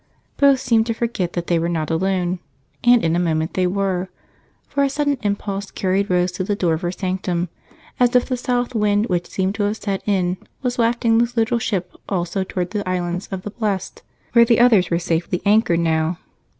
Both 0.35 0.59
seemed 0.61 0.87
to 0.87 0.95
forget 0.95 1.33
that 1.33 1.45
they 1.45 1.59
were 1.59 1.69
not 1.69 1.91
alone, 1.91 2.39
and 2.83 3.05
in 3.05 3.15
a 3.15 3.19
moment 3.19 3.53
they 3.53 3.67
were, 3.67 4.09
for 4.67 4.81
a 4.83 4.89
sudden 4.89 5.19
impulse 5.21 5.69
carried 5.69 6.09
Rose 6.09 6.31
to 6.31 6.43
the 6.43 6.55
door 6.55 6.73
of 6.73 6.81
her 6.81 6.91
sanctum, 6.91 7.49
as 7.99 8.15
if 8.15 8.25
the 8.25 8.35
south 8.35 8.73
wind 8.73 9.05
which 9.09 9.27
seemed 9.29 9.53
to 9.57 9.63
have 9.65 9.77
set 9.77 10.01
in 10.07 10.37
was 10.63 10.79
wafting 10.79 11.19
this 11.19 11.37
little 11.37 11.59
ship 11.59 11.95
also 12.09 12.43
toward 12.43 12.71
the 12.71 12.89
Islands 12.89 13.27
of 13.31 13.43
the 13.43 13.51
Blessed, 13.51 14.01
where 14.33 14.43
the 14.43 14.59
others 14.59 14.89
were 14.89 14.97
safely 14.97 15.39
anchored 15.45 15.81
now. 15.81 16.17